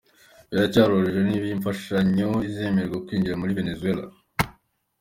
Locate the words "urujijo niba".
0.91-1.45